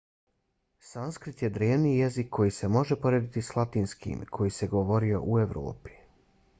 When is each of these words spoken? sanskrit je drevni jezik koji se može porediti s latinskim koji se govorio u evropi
sanskrit 0.91 1.43
je 1.45 1.49
drevni 1.57 1.91
jezik 1.97 2.31
koji 2.39 2.55
se 2.57 2.71
može 2.77 2.99
porediti 3.05 3.45
s 3.51 3.55
latinskim 3.61 4.25
koji 4.31 4.57
se 4.59 4.73
govorio 4.77 5.23
u 5.35 5.39
evropi 5.49 5.99